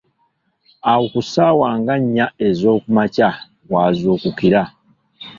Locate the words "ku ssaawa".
1.13-1.67